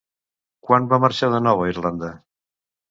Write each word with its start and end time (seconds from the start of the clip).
Quan 0.69 0.89
va 0.95 1.01
marxar 1.05 1.31
de 1.37 1.43
nou 1.49 1.65
a 1.67 1.71
Irlanda? 1.77 2.15